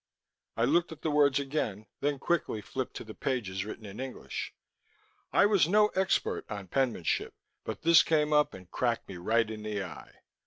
I 0.57 0.63
looked 0.65 0.91
at 0.91 1.03
the 1.03 1.11
words 1.11 1.37
again, 1.37 1.85
then 1.99 2.17
quickly 2.17 2.59
flipped 2.59 2.95
to 2.95 3.03
the 3.03 3.13
pages 3.13 3.63
written 3.65 3.85
in 3.85 3.99
English. 3.99 4.51
I 5.31 5.45
was 5.45 5.67
no 5.67 5.89
expert 5.89 6.43
on 6.49 6.69
penmanship, 6.69 7.35
but 7.63 7.83
this 7.83 8.01
came 8.01 8.33
up 8.33 8.55
and 8.55 8.71
cracked 8.71 9.07
me 9.07 9.17
right 9.17 9.47
in 9.47 9.61
the 9.61 9.83
eye. 9.83 10.15